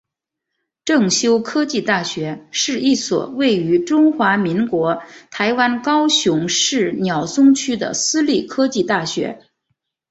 [0.83, 9.45] 正修科技大学是一所位于中华民国台湾高雄市鸟松区的私立科技大学。